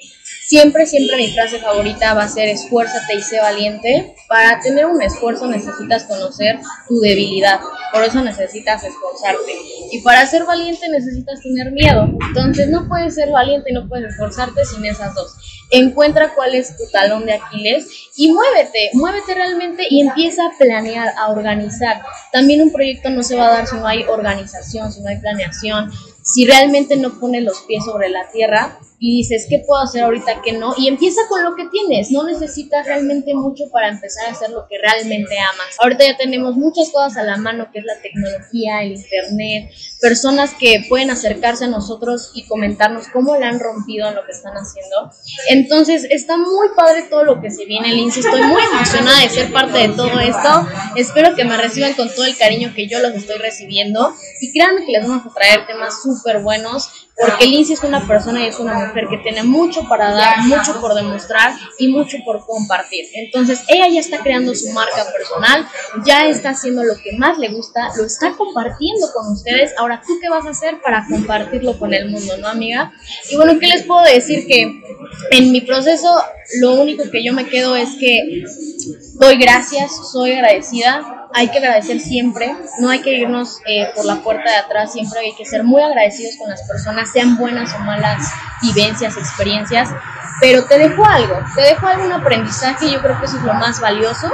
[0.48, 4.16] Siempre, siempre mi frase favorita va a ser esfuérzate y sé valiente.
[4.30, 6.58] Para tener un esfuerzo necesitas conocer
[6.88, 7.60] tu debilidad,
[7.92, 9.52] por eso necesitas esforzarte.
[9.92, 12.08] Y para ser valiente necesitas tener miedo.
[12.30, 15.36] Entonces no puedes ser valiente y no puedes esforzarte sin esas dos.
[15.70, 21.14] Encuentra cuál es tu talón de Aquiles y muévete, muévete realmente y empieza a planear,
[21.18, 22.02] a organizar.
[22.32, 25.18] También un proyecto no se va a dar si no hay organización, si no hay
[25.18, 25.92] planeación,
[26.24, 30.42] si realmente no pone los pies sobre la tierra y dices, ¿qué puedo hacer ahorita
[30.42, 30.74] que no?
[30.78, 34.68] Y empieza con lo que tienes, no necesitas realmente mucho para empezar a hacer lo
[34.68, 35.76] que realmente amas.
[35.80, 40.54] Ahorita ya tenemos muchas cosas a la mano, que es la tecnología, el internet, personas
[40.60, 44.54] que pueden acercarse a nosotros y comentarnos cómo le han rompido en lo que están
[44.54, 45.12] haciendo.
[45.50, 48.24] Entonces, está muy padre todo lo que se viene, Lindsay.
[48.24, 50.68] Estoy muy emocionada de ser parte de todo esto.
[50.96, 54.14] Espero que me reciban con todo el cariño que yo los estoy recibiendo.
[54.42, 58.44] Y créanme que les vamos a traer temas súper buenos porque Lindsay es una persona
[58.44, 62.46] y es una mujer que tiene mucho para dar, mucho por demostrar y mucho por
[62.46, 63.06] compartir.
[63.14, 65.68] Entonces, ella ya está creando su marca personal,
[66.06, 69.74] ya está haciendo lo que más le gusta, lo está compartiendo con ustedes.
[69.78, 72.94] Ahora, ¿tú qué vas a hacer para compartirlo con el mundo, no, amiga?
[73.32, 74.46] Y bueno, ¿qué les puedo decir?
[74.46, 74.80] Que
[75.32, 76.24] en mi proceso,
[76.62, 78.44] lo único que yo me quedo es que
[79.16, 84.16] doy gracias, soy agradecida hay que agradecer siempre, no hay que irnos eh, por la
[84.16, 87.80] puerta de atrás, siempre hay que ser muy agradecidos con las personas, sean buenas o
[87.80, 88.32] malas
[88.64, 89.90] vivencias, experiencias,
[90.42, 93.80] pero te dejo algo, te dejo algún aprendizaje, yo creo que eso es lo más
[93.80, 94.32] valioso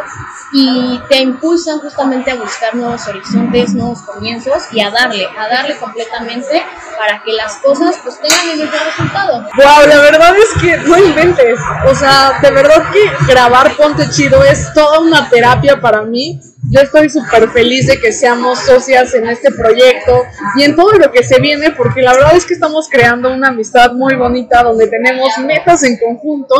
[0.53, 5.75] y te impulsan justamente a buscar nuevos horizontes, nuevos comienzos y a darle, a darle
[5.75, 6.63] completamente
[6.97, 9.41] para que las cosas pues tengan el mejor resultado.
[9.57, 14.41] Wow, la verdad es que no inventes, o sea, de verdad que grabar Ponte Chido
[14.43, 19.27] es toda una terapia para mí yo estoy súper feliz de que seamos socias en
[19.27, 20.23] este proyecto
[20.55, 23.49] y en todo lo que se viene, porque la verdad es que estamos creando una
[23.49, 26.55] amistad muy bonita donde tenemos metas en conjunto.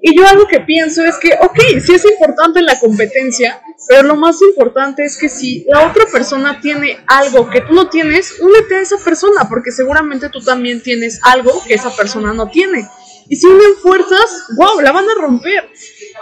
[0.00, 4.16] Y yo algo que pienso es que, ok, sí es importante la competencia, pero lo
[4.16, 8.76] más importante es que si la otra persona tiene algo que tú no tienes, únete
[8.76, 12.88] a esa persona, porque seguramente tú también tienes algo que esa persona no tiene.
[13.28, 15.70] Y si unen fuerzas, wow, la van a romper.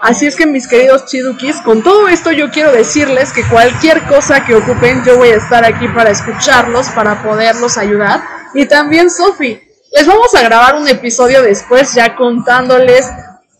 [0.03, 4.45] Así es que mis queridos chidukis, con todo esto yo quiero decirles que cualquier cosa
[4.45, 8.21] que ocupen, yo voy a estar aquí para escucharlos, para poderlos ayudar.
[8.53, 9.63] Y también Sofi,
[9.93, 13.07] les vamos a grabar un episodio después ya contándoles,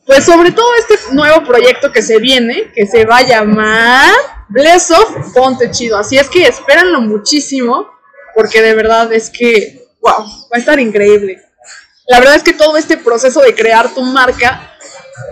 [0.05, 4.11] pues sobre todo este nuevo proyecto que se viene, que se va a llamar
[4.49, 5.97] Bless of Ponte Chido.
[5.97, 7.89] Así es que espérenlo muchísimo,
[8.35, 11.41] porque de verdad es que, wow, va a estar increíble.
[12.09, 14.72] La verdad es que todo este proceso de crear tu marca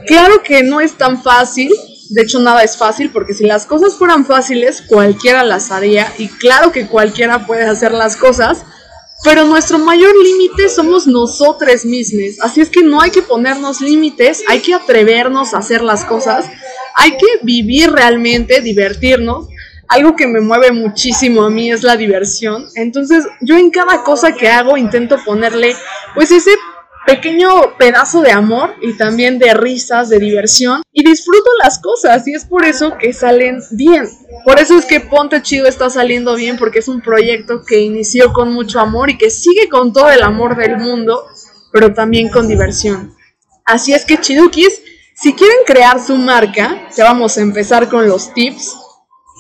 [0.07, 1.73] Claro que no es tan fácil,
[2.11, 6.29] de hecho nada es fácil, porque si las cosas fueran fáciles, cualquiera las haría, y
[6.29, 8.65] claro que cualquiera puede hacer las cosas,
[9.23, 14.43] pero nuestro mayor límite somos nosotros mismos, así es que no hay que ponernos límites,
[14.49, 16.47] hay que atrevernos a hacer las cosas,
[16.97, 19.49] hay que vivir realmente, divertirnos.
[19.89, 22.69] Algo que me mueve muchísimo a mí es la diversión.
[22.77, 25.75] Entonces, yo en cada cosa que hago intento ponerle
[26.15, 26.53] pues ese
[27.07, 32.35] pequeño pedazo de amor y también de risas, de diversión y disfruto las cosas y
[32.35, 34.09] es por eso que salen bien.
[34.45, 38.33] Por eso es que Ponte Chido está saliendo bien porque es un proyecto que inició
[38.33, 41.27] con mucho amor y que sigue con todo el amor del mundo,
[41.73, 43.15] pero también con diversión.
[43.65, 44.83] Así es que Chidukis,
[45.15, 48.75] si quieren crear su marca, ya vamos a empezar con los tips.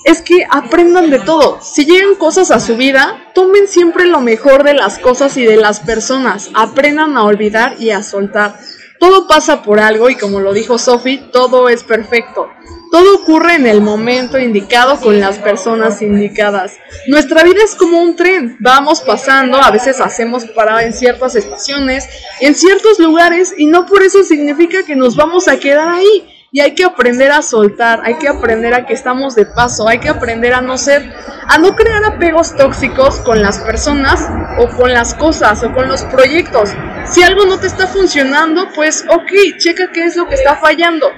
[0.04, 1.58] Es que aprendan de todo.
[1.62, 5.56] Si llegan cosas a su vida, tomen siempre lo mejor de las cosas y de
[5.56, 6.50] las personas.
[6.54, 8.58] Aprendan a olvidar y a soltar.
[8.98, 12.48] Todo pasa por algo y como lo dijo Sophie, todo es perfecto.
[12.90, 16.74] Todo ocurre en el momento indicado con las personas indicadas.
[17.06, 22.08] Nuestra vida es como un tren, vamos pasando, a veces hacemos parada en ciertas estaciones,
[22.40, 26.39] en ciertos lugares y no por eso significa que nos vamos a quedar ahí.
[26.52, 30.00] Y hay que aprender a soltar, hay que aprender a que estamos de paso, hay
[30.00, 31.12] que aprender a no ser,
[31.46, 36.02] a no crear apegos tóxicos con las personas o con las cosas o con los
[36.02, 36.70] proyectos.
[37.08, 41.08] Si algo no te está funcionando, pues ok, checa qué es lo que está fallando.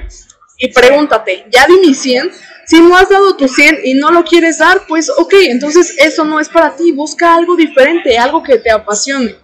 [0.59, 2.31] Y pregúntate, ¿ya di mi 100?
[2.67, 6.25] Si no has dado tu 100 y no lo quieres dar, pues ok, entonces eso
[6.25, 9.37] no es para ti, busca algo diferente, algo que te apasione.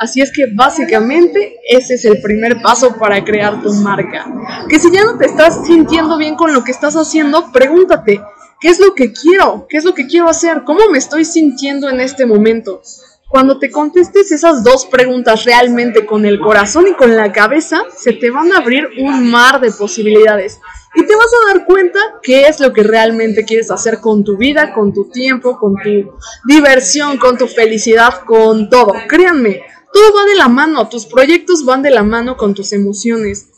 [0.00, 4.26] Así es que básicamente ese es el primer paso para crear tu marca.
[4.66, 8.18] Que si ya no te estás sintiendo bien con lo que estás haciendo, pregúntate,
[8.60, 9.66] ¿qué es lo que quiero?
[9.68, 10.62] ¿Qué es lo que quiero hacer?
[10.64, 12.80] ¿Cómo me estoy sintiendo en este momento?
[13.28, 18.14] Cuando te contestes esas dos preguntas realmente con el corazón y con la cabeza, se
[18.14, 20.60] te van a abrir un mar de posibilidades.
[20.94, 24.38] Y te vas a dar cuenta qué es lo que realmente quieres hacer con tu
[24.38, 28.94] vida, con tu tiempo, con tu diversión, con tu felicidad, con todo.
[29.06, 29.60] Créanme,
[29.92, 33.48] todo va de la mano, tus proyectos van de la mano con tus emociones.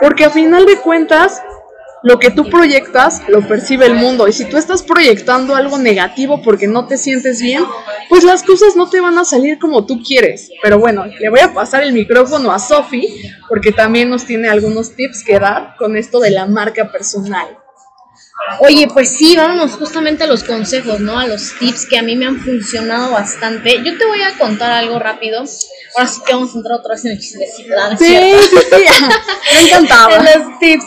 [0.00, 1.42] Porque a final de cuentas,
[2.02, 4.26] lo que tú proyectas lo percibe el mundo.
[4.26, 7.64] Y si tú estás proyectando algo negativo porque no te sientes bien,
[8.08, 10.50] pues las cosas no te van a salir como tú quieres.
[10.62, 13.06] Pero bueno, le voy a pasar el micrófono a Sofi
[13.48, 17.58] porque también nos tiene algunos tips que dar con esto de la marca personal.
[18.58, 21.18] Oye, pues sí, vámonos justamente a los consejos, ¿no?
[21.18, 23.82] A los tips que a mí me han funcionado bastante.
[23.84, 25.44] Yo te voy a contar algo rápido.
[25.96, 27.96] Ahora sí que vamos a entrar otra vez en el chismecito, ¿no?
[27.96, 28.84] Sí, sí, sí,
[29.54, 30.18] me encantaba.
[30.18, 30.84] los tips.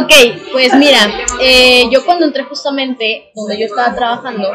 [0.00, 0.12] Ok,
[0.52, 0.98] pues mira,
[1.40, 4.50] eh, yo cuando entré justamente donde yo estaba trabajando,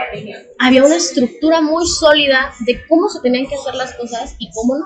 [0.59, 4.77] había una estructura muy sólida de cómo se tenían que hacer las cosas y cómo
[4.77, 4.85] no.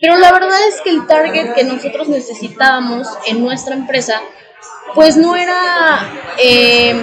[0.00, 4.20] Pero la verdad es que el target que nosotros necesitábamos en nuestra empresa
[4.94, 6.94] pues no era, eh,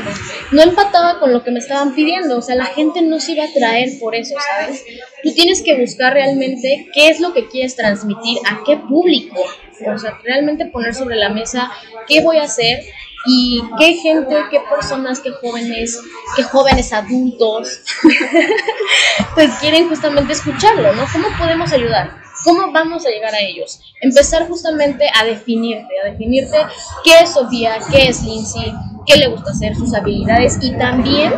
[0.52, 3.44] no empataba con lo que me estaban pidiendo, o sea, la gente no se iba
[3.44, 4.84] a traer por eso, ¿sabes?
[5.22, 9.40] Tú tienes que buscar realmente qué es lo que quieres transmitir, a qué público,
[9.86, 11.72] o sea, realmente poner sobre la mesa
[12.08, 12.84] qué voy a hacer
[13.26, 16.00] y qué gente, qué personas, qué jóvenes,
[16.36, 17.82] qué jóvenes adultos,
[19.36, 21.06] pues quieren justamente escucharlo, ¿no?
[21.12, 22.23] ¿Cómo podemos ayudar?
[22.44, 23.80] ¿Cómo vamos a llegar a ellos?
[24.02, 26.58] Empezar justamente a definirte, a definirte
[27.04, 28.74] qué es Sofía, qué es Lindsay,
[29.06, 31.34] qué le gusta hacer, sus habilidades y también,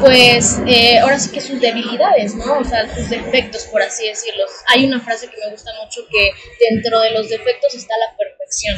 [0.00, 2.58] pues, eh, ahora sí que sus debilidades, ¿no?
[2.58, 4.44] O sea, sus defectos, por así decirlo.
[4.68, 6.30] Hay una frase que me gusta mucho que
[6.70, 8.76] dentro de los defectos está la perfección.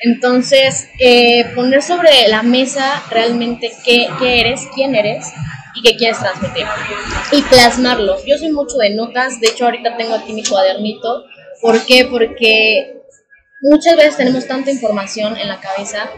[0.00, 5.26] Entonces, eh, poner sobre la mesa realmente qué, qué eres, quién eres
[5.74, 6.66] y qué quieres transmitir.
[7.32, 8.16] Y plasmarlo.
[8.24, 11.24] Yo soy mucho de notas, de hecho ahorita tengo aquí mi cuadernito.
[11.60, 12.06] ¿Por qué?
[12.10, 13.02] Porque
[13.62, 16.10] muchas veces tenemos tanta información en la cabeza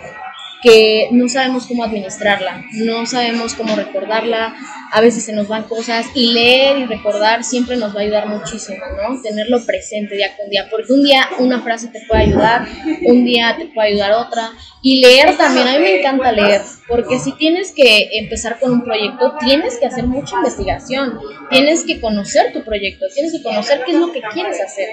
[0.62, 4.54] que no sabemos cómo administrarla, no sabemos cómo recordarla,
[4.92, 8.28] a veces se nos van cosas y leer y recordar siempre nos va a ayudar
[8.28, 9.20] muchísimo, ¿no?
[9.22, 12.66] Tenerlo presente día con día, porque un día una frase te puede ayudar,
[13.06, 14.50] un día te puede ayudar otra.
[14.82, 18.82] Y leer también, a mí me encanta leer, porque si tienes que empezar con un
[18.82, 21.18] proyecto, tienes que hacer mucha investigación,
[21.50, 24.88] tienes que conocer tu proyecto, tienes que conocer qué es lo que quieres hacer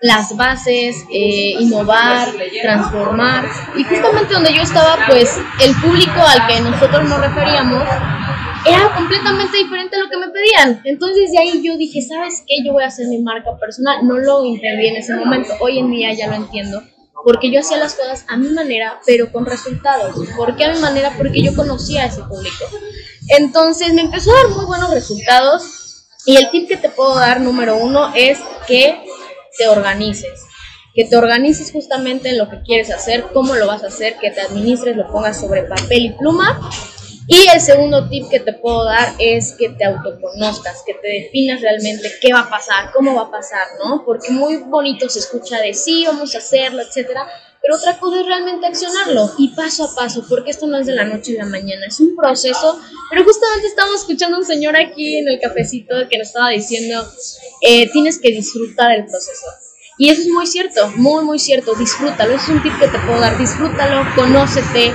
[0.00, 2.28] las bases, eh, innovar,
[2.62, 3.44] transformar.
[3.76, 7.84] Y justamente donde yo estaba, pues el público al que nosotros nos referíamos
[8.64, 10.80] era completamente diferente a lo que me pedían.
[10.84, 12.56] Entonces de ahí yo dije, ¿sabes qué?
[12.64, 14.06] Yo voy a hacer mi marca personal.
[14.06, 15.52] No lo entendí en ese momento.
[15.60, 16.82] Hoy en día ya lo entiendo.
[17.22, 20.16] Porque yo hacía las cosas a mi manera, pero con resultados.
[20.36, 21.12] ¿Por qué a mi manera?
[21.18, 22.64] Porque yo conocía a ese público.
[23.28, 26.06] Entonces me empezó a dar muy buenos resultados.
[26.24, 29.04] Y el tip que te puedo dar, número uno, es que
[29.60, 30.46] te organices,
[30.94, 34.30] que te organices justamente en lo que quieres hacer, cómo lo vas a hacer, que
[34.30, 36.58] te administres, lo pongas sobre papel y pluma.
[37.26, 41.60] Y el segundo tip que te puedo dar es que te autoconozcas, que te definas
[41.60, 44.02] realmente qué va a pasar, cómo va a pasar, ¿no?
[44.06, 47.28] Porque muy bonito se escucha de sí, vamos a hacerlo, etcétera,
[47.62, 50.94] pero otra cosa es realmente accionarlo y paso a paso, porque esto no es de
[50.94, 52.80] la noche a la mañana, es un proceso.
[53.10, 57.06] Pero justamente estamos escuchando a un señor aquí en el cafecito que nos estaba diciendo,
[57.60, 59.46] eh, tienes que disfrutar el proceso.
[59.98, 63.20] Y eso es muy cierto, muy, muy cierto, disfrútalo, es un tip que te puedo
[63.20, 64.94] dar, disfrútalo, conócete.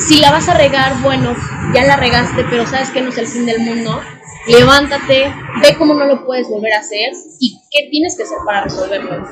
[0.00, 1.36] Si la vas a regar, bueno,
[1.74, 4.00] ya la regaste, pero sabes que no es el fin del mundo,
[4.46, 5.32] levántate,
[5.62, 9.26] ve cómo no lo puedes volver a hacer y qué tienes que hacer para resolverlo.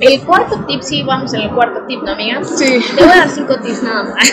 [0.00, 2.42] El cuarto tip, sí, vamos en el cuarto tip, ¿no, amiga?
[2.44, 2.80] Sí.
[2.96, 4.32] Te voy a dar cinco tips nada más.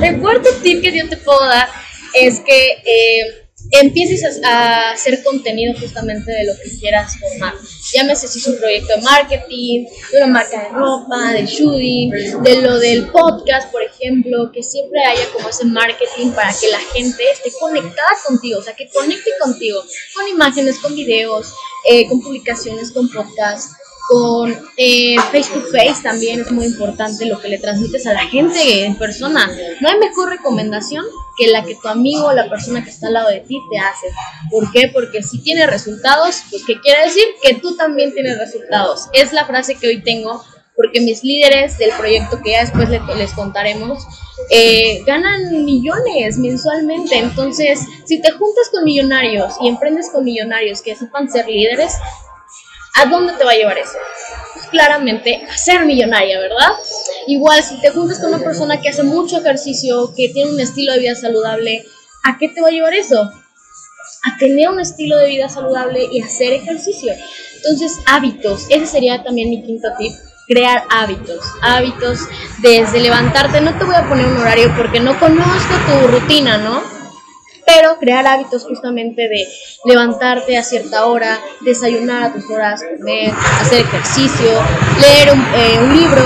[0.02, 1.68] el cuarto tip que yo te puedo dar
[2.14, 3.41] es que eh,
[3.72, 7.54] empieces a, hacer contenido justamente de lo que quieras formar.
[7.94, 12.10] Llámese si es un proyecto de marketing, de una marca de ropa, de shooting,
[12.42, 16.78] de lo del podcast, por ejemplo, que siempre haya como ese marketing para que la
[16.78, 19.82] gente esté conectada contigo, o sea, que conecte contigo,
[20.14, 21.52] con imágenes, con videos,
[21.88, 23.74] eh, con publicaciones, con podcasts
[24.08, 28.84] con eh, Facebook Face también es muy importante lo que le transmites a la gente
[28.84, 29.48] en persona.
[29.80, 31.04] No hay mejor recomendación
[31.36, 33.78] que la que tu amigo o la persona que está al lado de ti te
[33.78, 34.06] hace.
[34.50, 34.90] ¿Por qué?
[34.92, 37.24] Porque si tiene resultados, pues ¿qué quiere decir?
[37.42, 39.08] Que tú también tienes resultados.
[39.12, 40.42] Es la frase que hoy tengo
[40.74, 44.06] porque mis líderes del proyecto que ya después les, contaremos
[44.50, 47.18] eh, ganan millones mensualmente.
[47.18, 51.92] Entonces, si te juntas con millonarios y emprendes con millonarios que sepan ser líderes,
[52.94, 53.96] ¿A dónde te va a llevar eso?
[54.72, 56.70] Claramente a ser millonaria, ¿verdad?
[57.28, 60.92] Igual, si te juntas con una persona que hace mucho ejercicio, que tiene un estilo
[60.94, 61.84] de vida saludable,
[62.24, 63.20] ¿a qué te va a llevar eso?
[63.22, 67.12] A tener un estilo de vida saludable y hacer ejercicio.
[67.56, 68.66] Entonces, hábitos.
[68.70, 70.12] Ese sería también mi quinto tip
[70.48, 72.20] crear hábitos, hábitos
[72.58, 76.82] desde levantarte, no te voy a poner un horario porque no conozco tu rutina, ¿no?
[77.66, 79.46] Pero crear hábitos justamente de
[79.84, 84.50] levantarte a cierta hora, desayunar a tus horas, comer, hacer ejercicio,
[85.00, 86.22] leer un, eh, libro,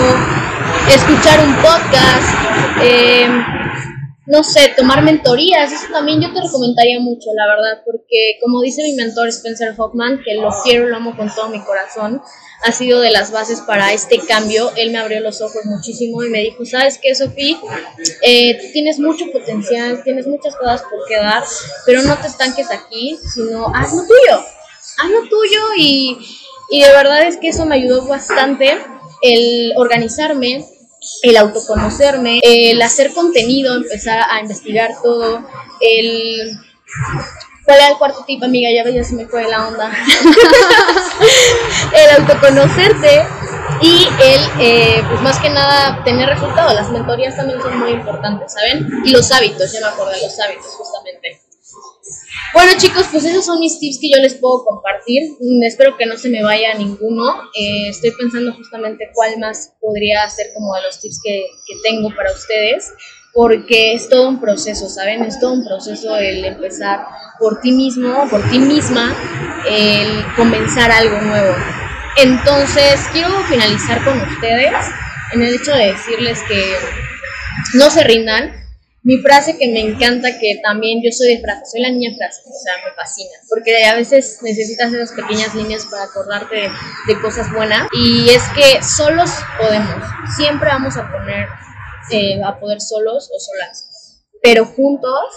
[0.89, 2.35] escuchar un podcast,
[2.83, 3.29] eh,
[4.27, 8.83] no sé, tomar mentorías, eso también yo te recomendaría mucho, la verdad, porque como dice
[8.83, 12.21] mi mentor Spencer Hoffman, que lo quiero, lo amo con todo mi corazón,
[12.65, 14.73] ha sido de las bases para este cambio.
[14.77, 17.59] Él me abrió los ojos muchísimo y me dijo, ¿sabes qué, Sofía?
[18.23, 21.45] Eh, tienes mucho potencial, tienes muchas cosas por qué dar,
[21.85, 24.45] pero no te estanques aquí, sino haz lo tuyo,
[24.99, 26.19] haz lo tuyo y,
[26.71, 28.79] y de verdad es que eso me ayudó bastante
[29.23, 30.65] el organizarme,
[31.23, 35.47] el autoconocerme, el hacer contenido, empezar a investigar todo,
[35.81, 36.59] el...
[37.67, 38.71] ¿Cuál el cuarto tip, amiga?
[38.71, 39.91] Ya ya se me fue la onda.
[41.93, 43.27] el autoconocerte
[43.83, 46.75] y el, eh, pues más que nada, tener resultados.
[46.75, 48.89] Las mentorías también son muy importantes, ¿saben?
[49.05, 51.41] Y los hábitos, ya me acordé, los hábitos, justamente.
[52.55, 55.33] Bueno chicos, pues esos son mis tips que yo les puedo compartir.
[55.41, 57.43] Mm, espero que no se me vaya ninguno.
[57.59, 62.15] Eh, estoy pensando justamente cuál más podría ser como de los tips que, que tengo
[62.15, 62.93] para ustedes,
[63.35, 65.25] porque es todo un proceso, ¿saben?
[65.25, 67.07] Es todo un proceso el empezar
[67.39, 69.15] por ti mismo, por ti misma,
[69.69, 71.55] el comenzar algo nuevo.
[72.17, 74.73] Entonces, quiero finalizar con ustedes
[75.33, 76.77] en el hecho de decirles que
[77.75, 78.53] no se rindan,
[79.03, 82.43] mi frase que me encanta, que también yo soy de frase, soy la niña frase,
[82.45, 86.71] o sea, me fascina, porque a veces necesitas esas pequeñas líneas para acordarte
[87.07, 90.03] de, cosas buenas, y es que solos podemos,
[90.37, 91.49] siempre vamos a poner,
[92.11, 95.31] eh, a poder solos o solas, pero juntos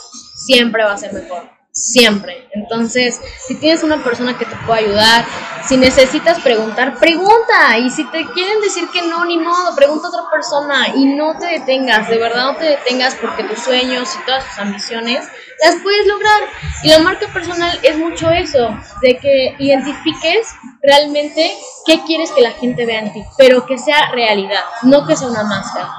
[0.47, 2.47] siempre va a ser mejor siempre.
[2.53, 5.25] Entonces, si tienes una persona que te pueda ayudar,
[5.67, 7.77] si necesitas preguntar, pregunta.
[7.77, 11.37] Y si te quieren decir que no, ni modo, pregunta a otra persona y no
[11.37, 15.27] te detengas, de verdad no te detengas porque tus sueños y todas tus ambiciones
[15.63, 16.41] las puedes lograr.
[16.83, 20.47] Y la marca personal es mucho eso, de que identifiques
[20.81, 21.53] realmente
[21.85, 25.27] qué quieres que la gente vea en ti, pero que sea realidad, no que sea
[25.27, 25.89] una máscara.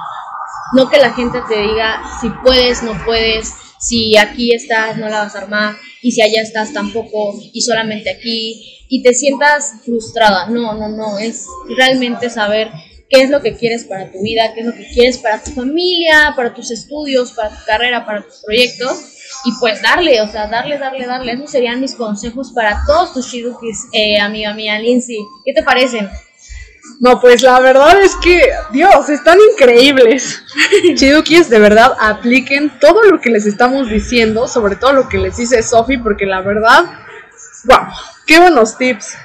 [0.73, 5.23] No que la gente te diga si puedes, no puedes, si aquí estás no la
[5.23, 10.47] vas a armar y si allá estás tampoco y solamente aquí y te sientas frustrada.
[10.47, 11.45] No, no, no, es
[11.77, 12.69] realmente saber
[13.09, 15.51] qué es lo que quieres para tu vida, qué es lo que quieres para tu
[15.51, 19.11] familia, para tus estudios, para tu carrera, para tus proyectos
[19.45, 21.33] y pues darle, o sea, darle, darle, darle.
[21.33, 25.17] Esos serían mis consejos para todos tus shidukis, eh, amiga mía Lindsay.
[25.45, 26.09] ¿Qué te parecen?
[27.01, 28.39] No, pues la verdad es que,
[28.71, 30.43] Dios, están increíbles.
[30.93, 35.35] Chidukis, de verdad, apliquen todo lo que les estamos diciendo, sobre todo lo que les
[35.35, 36.85] dice Sophie, porque la verdad,
[37.63, 37.87] wow,
[38.27, 39.15] qué buenos tips.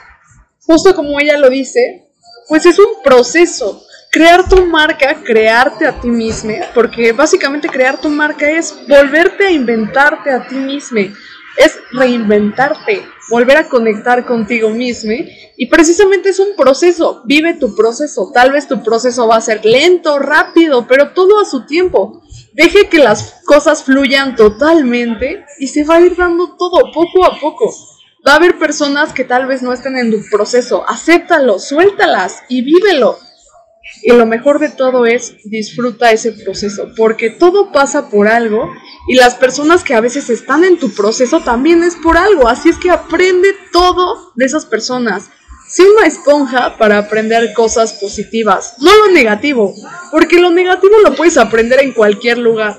[0.61, 2.09] Justo como ella lo dice,
[2.49, 3.85] pues es un proceso.
[4.11, 9.51] Crear tu marca, crearte a ti misma, porque básicamente crear tu marca es volverte a
[9.51, 11.01] inventarte a ti misma,
[11.59, 15.13] es reinventarte, volver a conectar contigo mismo
[15.57, 19.65] y precisamente es un proceso, vive tu proceso, tal vez tu proceso va a ser
[19.65, 22.23] lento, rápido, pero todo a su tiempo.
[22.53, 27.39] Deje que las cosas fluyan totalmente y se va a ir dando todo poco a
[27.39, 27.73] poco.
[28.27, 32.63] Va a haber personas que tal vez no estén en tu proceso, acéptalo, suéltalas y
[32.63, 33.19] vívelo.
[34.03, 38.71] Y lo mejor de todo es disfruta ese proceso, porque todo pasa por algo
[39.09, 42.49] y las personas que a veces están en tu proceso también es por algo.
[42.49, 45.31] Así es que aprende todo de esas personas.
[45.69, 49.75] Sé una esponja para aprender cosas positivas, no lo negativo,
[50.13, 52.79] porque lo negativo lo puedes aprender en cualquier lugar.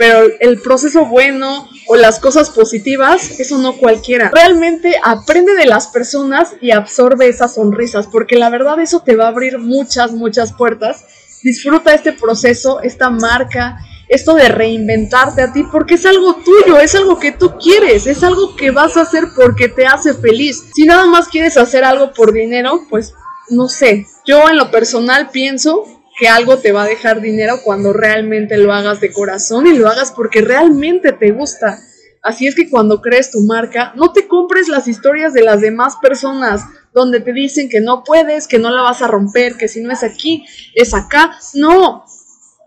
[0.00, 4.30] Pero el proceso bueno o las cosas positivas, eso no cualquiera.
[4.34, 9.26] Realmente aprende de las personas y absorbe esas sonrisas, porque la verdad eso te va
[9.26, 11.04] a abrir muchas, muchas puertas.
[11.42, 13.76] Disfruta este proceso, esta marca,
[14.08, 18.22] esto de reinventarte a ti, porque es algo tuyo, es algo que tú quieres, es
[18.22, 20.64] algo que vas a hacer porque te hace feliz.
[20.74, 23.12] Si nada más quieres hacer algo por dinero, pues
[23.50, 27.94] no sé, yo en lo personal pienso que algo te va a dejar dinero cuando
[27.94, 31.80] realmente lo hagas de corazón y lo hagas porque realmente te gusta.
[32.22, 35.96] Así es que cuando crees tu marca, no te compres las historias de las demás
[36.02, 36.62] personas
[36.92, 39.90] donde te dicen que no puedes, que no la vas a romper, que si no
[39.90, 40.44] es aquí,
[40.74, 41.32] es acá.
[41.54, 42.04] No,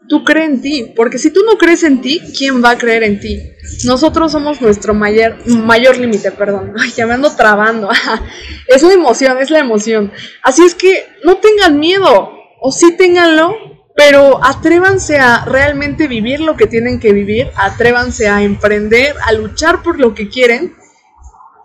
[0.09, 3.03] tú crees en ti, porque si tú no crees en ti, ¿quién va a creer
[3.03, 3.39] en ti?
[3.85, 6.73] Nosotros somos nuestro mayor, mayor límite, perdón.
[6.75, 7.89] Ay, ya me ando trabando.
[8.67, 10.11] es la emoción, es la emoción.
[10.41, 13.53] Así es que no tengan miedo, o sí ténganlo,
[13.93, 19.83] pero atrévanse a realmente vivir lo que tienen que vivir, atrévanse a emprender, a luchar
[19.83, 20.73] por lo que quieren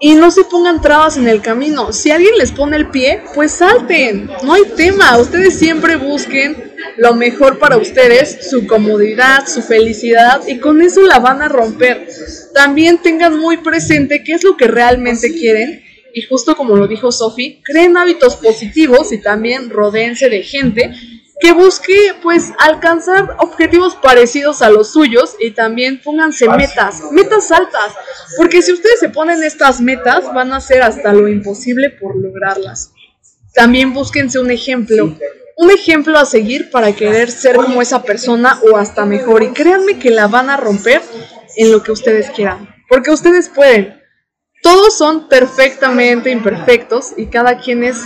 [0.01, 1.93] y no se pongan trabas en el camino.
[1.93, 7.15] Si alguien les pone el pie, pues salten, no hay tema, ustedes siempre busquen lo
[7.15, 12.09] mejor para ustedes, su comodidad, su felicidad y con eso la van a romper.
[12.55, 15.88] También tengan muy presente qué es lo que realmente quieren
[16.19, 20.93] y justo como lo dijo Sophie, creen hábitos positivos y también rodeense de gente
[21.41, 27.93] que busque pues alcanzar objetivos parecidos a los suyos y también pónganse metas, metas altas,
[28.37, 32.93] porque si ustedes se ponen estas metas van a hacer hasta lo imposible por lograrlas.
[33.55, 35.17] También búsquense un ejemplo,
[35.57, 40.01] un ejemplo a seguir para querer ser como esa persona o hasta mejor y créanme
[40.01, 41.01] que la van a romper
[41.57, 43.98] en lo que ustedes quieran, porque ustedes pueden.
[44.69, 47.97] Todos son perfectamente imperfectos y cada quien es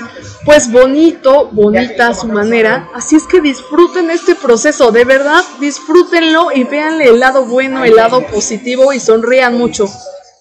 [0.44, 2.88] pues bonito, bonita a su manera.
[2.94, 7.96] Así es que disfruten este proceso, de verdad, disfrútenlo y véanle el lado bueno, el
[7.96, 9.88] lado positivo y sonrían mucho.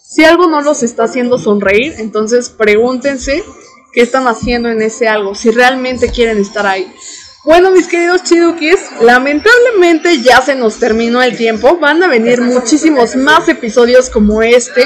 [0.04, 3.44] Si algo no los está haciendo sonreír, entonces pregúntense
[3.92, 6.94] qué están haciendo en ese algo, si realmente quieren estar ahí.
[7.44, 11.78] Bueno, mis queridos chidukis, lamentablemente ya se nos terminó el tiempo.
[11.78, 14.86] Van a venir muchísimos más episodios como este.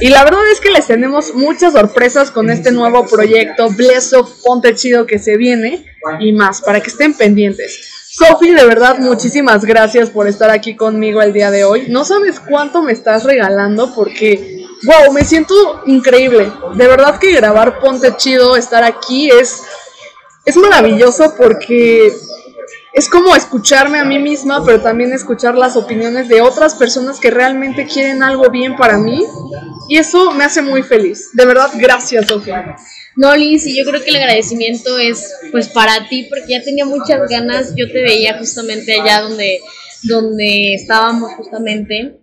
[0.00, 4.28] Y la verdad es que les tenemos muchas sorpresas con este nuevo proyecto, Bless of
[4.42, 5.86] Ponte Chido que se viene.
[6.18, 7.88] Y más, para que estén pendientes.
[8.10, 11.86] Sofi, de verdad, muchísimas gracias por estar aquí conmigo el día de hoy.
[11.88, 16.50] No sabes cuánto me estás regalando porque, wow, me siento increíble.
[16.74, 19.62] De verdad que grabar Ponte Chido, estar aquí es
[20.44, 22.12] es maravilloso porque
[22.92, 27.30] es como escucharme a mí misma, pero también escuchar las opiniones de otras personas que
[27.30, 29.24] realmente quieren algo bien para mí.
[29.88, 31.30] Y eso me hace muy feliz.
[31.32, 32.76] De verdad, gracias, Sofía.
[33.16, 36.84] No, Liz, y yo creo que el agradecimiento es pues para ti, porque ya tenía
[36.84, 37.74] muchas ganas.
[37.76, 39.60] Yo te veía justamente allá donde,
[40.02, 42.20] donde estábamos justamente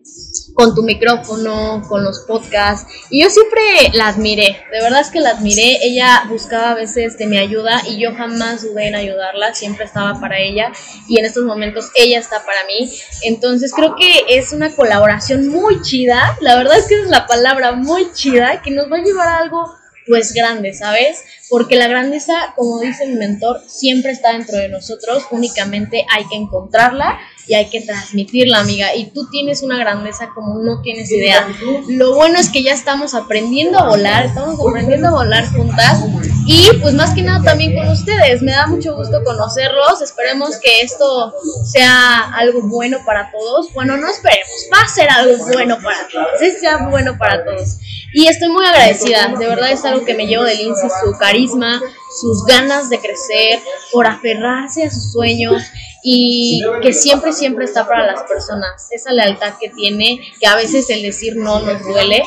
[0.60, 2.92] con tu micrófono, con los podcasts.
[3.10, 3.62] Y yo siempre
[3.94, 5.80] la admiré, de verdad es que la admiré.
[5.82, 10.20] Ella buscaba a veces de mi ayuda y yo jamás dudé en ayudarla, siempre estaba
[10.20, 10.74] para ella
[11.08, 12.92] y en estos momentos ella está para mí.
[13.24, 17.72] Entonces creo que es una colaboración muy chida, la verdad es que es la palabra
[17.72, 19.79] muy chida que nos va a llevar a algo
[20.10, 21.24] pues grande, ¿sabes?
[21.50, 26.36] Porque la grandeza, como dice mi mentor, siempre está dentro de nosotros, únicamente hay que
[26.36, 28.94] encontrarla y hay que transmitirla, amiga.
[28.96, 31.48] Y tú tienes una grandeza como no tienes idea.
[31.88, 36.04] Lo bueno es que ya estamos aprendiendo a volar, estamos aprendiendo a volar juntas
[36.52, 38.42] y pues más que nada también con ustedes.
[38.42, 40.02] Me da mucho gusto conocerlos.
[40.02, 41.32] Esperemos que esto
[41.64, 43.72] sea algo bueno para todos.
[43.72, 46.42] Bueno, no esperemos, va a ser algo bueno para todos.
[46.42, 47.78] Es bueno para todos.
[48.14, 49.28] Y estoy muy agradecida.
[49.38, 51.80] De verdad es algo que me llevo de Lindsay, su carisma,
[52.10, 53.60] sus ganas de crecer,
[53.92, 55.64] por aferrarse a sus sueños
[56.02, 58.88] y que siempre, siempre está para las personas.
[58.92, 62.24] Esa lealtad que tiene, que a veces el decir no nos duele,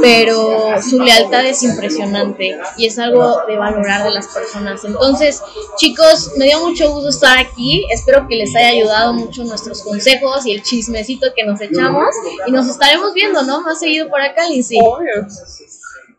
[0.00, 4.84] pero su lealtad es impresionante y es algo de valorar de las personas.
[4.84, 5.42] Entonces,
[5.76, 7.86] chicos, me dio mucho gusto estar aquí.
[7.90, 12.14] Espero que les haya ayudado mucho nuestros consejos y el chismecito que nos echamos.
[12.46, 13.62] Y nos estaremos viendo, ¿no?
[13.62, 14.78] Más seguido por acá, Lindsay.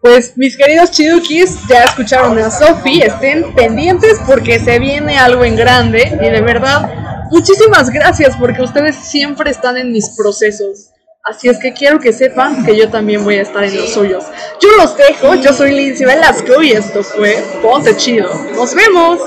[0.06, 5.56] Pues mis queridos chidukis, ya escucharon a Sofi, estén pendientes porque se viene algo en
[5.56, 10.92] grande y de verdad, muchísimas gracias porque ustedes siempre están en mis procesos.
[11.24, 14.26] Así es que quiero que sepan que yo también voy a estar en los suyos.
[14.62, 18.32] Yo los dejo, yo soy Lindsay Velasco y esto fue Ponte Chido.
[18.56, 19.22] ¡Nos vemos!